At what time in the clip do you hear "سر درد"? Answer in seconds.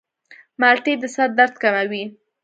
1.15-1.55